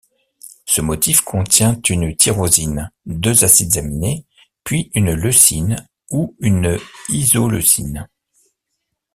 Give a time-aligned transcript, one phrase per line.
[0.65, 4.25] Ce motif contient une tyrosine, deux acides aminés,
[4.63, 8.09] puis une leucine ou une isoleucine.